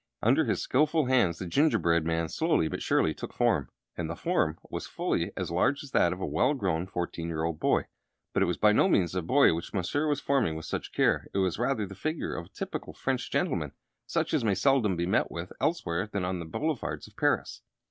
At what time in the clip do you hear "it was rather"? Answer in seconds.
11.35-11.85